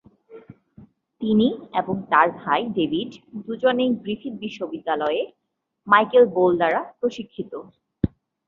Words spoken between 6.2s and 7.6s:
বোল দ্বারা প্রশিক্ষিত।